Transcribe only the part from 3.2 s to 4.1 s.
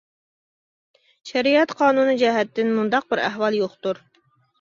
ئەھۋال يوقتۇر.